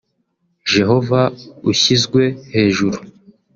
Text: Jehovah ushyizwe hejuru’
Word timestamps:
Jehovah 0.73 1.25
ushyizwe 1.71 2.21
hejuru’ 2.53 2.97